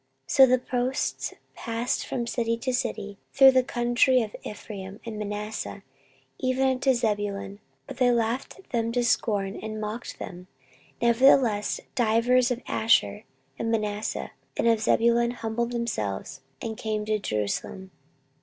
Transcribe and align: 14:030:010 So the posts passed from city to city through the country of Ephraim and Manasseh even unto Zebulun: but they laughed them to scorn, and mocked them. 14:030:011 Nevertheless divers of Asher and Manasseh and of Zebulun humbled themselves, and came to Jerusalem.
14:030:010 0.27 0.31
So 0.31 0.45
the 0.47 0.57
posts 0.57 1.33
passed 1.53 2.07
from 2.07 2.25
city 2.25 2.57
to 2.57 2.73
city 2.73 3.19
through 3.33 3.51
the 3.51 3.61
country 3.61 4.23
of 4.23 4.35
Ephraim 4.43 4.99
and 5.05 5.19
Manasseh 5.19 5.83
even 6.39 6.67
unto 6.67 6.91
Zebulun: 6.95 7.59
but 7.85 7.97
they 7.97 8.09
laughed 8.09 8.67
them 8.71 8.91
to 8.93 9.03
scorn, 9.03 9.59
and 9.61 9.79
mocked 9.79 10.17
them. 10.17 10.47
14:030:011 11.01 11.01
Nevertheless 11.07 11.81
divers 11.93 12.49
of 12.49 12.63
Asher 12.67 13.25
and 13.59 13.69
Manasseh 13.71 14.31
and 14.57 14.67
of 14.67 14.81
Zebulun 14.81 15.29
humbled 15.35 15.69
themselves, 15.71 16.41
and 16.63 16.75
came 16.79 17.05
to 17.05 17.19
Jerusalem. 17.19 17.91